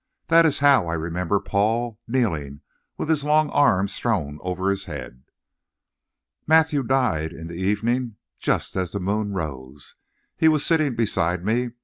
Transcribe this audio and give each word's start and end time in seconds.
That 0.29 0.47
is 0.47 0.57
how 0.65 0.87
I 0.87 0.95
remember 0.95 1.39
Paul, 1.39 1.99
kneeling, 2.07 2.61
with 2.97 3.07
his 3.07 3.23
long 3.23 3.51
arms 3.51 3.95
thrown 3.99 4.39
over 4.41 4.71
his 4.71 4.85
head. 4.85 5.21
"Matthew 6.47 6.81
died 6.81 7.31
in 7.31 7.45
the 7.45 7.53
evening 7.53 8.15
just 8.39 8.75
as 8.75 8.89
the 8.89 8.99
moon 8.99 9.33
rose. 9.33 9.93
He 10.35 10.47
was 10.47 10.65
sitting 10.65 10.95
beside 10.95 11.45
me. 11.45 11.73